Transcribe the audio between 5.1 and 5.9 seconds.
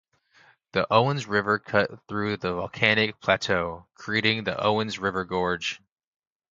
Gorge.